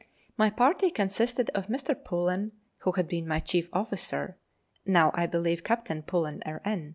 [0.35, 1.93] My party consisted of Mr.
[1.93, 4.35] Pullen, who had been my chief officer
[4.83, 6.89] (now, I believe, Captain Pullen, R.N.